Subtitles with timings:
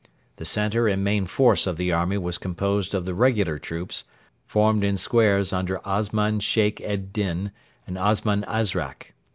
[0.37, 4.03] The centre and main force of the army was composed of the regular troops,
[4.47, 7.51] formed in squares under Osman Sheikh ed Din
[7.85, 9.13] and Osman Azrak.